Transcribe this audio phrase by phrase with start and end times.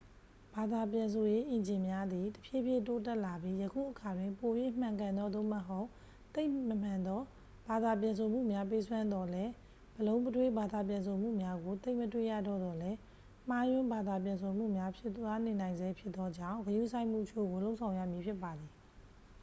[0.55, 5.87] ဘာသာပြန်ဆိုရေးအင်ဂျင်များသည် တဖြည်းဖြည်းတိုးတက်လာပြီး၊ ယခုအခါတွင် ပို၍မှန်ကန်သော သို့မဟုတ်
[6.35, 7.21] သိပ်မမှန်သော
[7.67, 9.51] ဘာသာပြန်ဆိုမှုများပေးစွမ်းသော်လည်း
[9.97, 12.97] ဗလုံးဗထွေးဘာသာပြန်ဆိုမှုများကို သိပ်မတွေ့ရတော့သော်လည်း၊
[13.49, 18.71] မှားယွင်းဘာသာပြန်ဆိုမှုများဖြစ်သွားနေနိုင်ဆဲဖြစ်သောကြောင့် ဂရုစိုက်မှုအချို့ကို လုပ်ဆောင်ရမည်ဖြစ်ပါသည်။